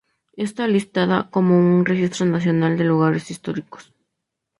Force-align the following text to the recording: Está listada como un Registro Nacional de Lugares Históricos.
Está 0.45 0.65
listada 0.67 1.29
como 1.29 1.51
un 1.59 1.85
Registro 1.85 2.25
Nacional 2.25 2.75
de 2.75 2.85
Lugares 2.85 3.29
Históricos. 3.29 3.93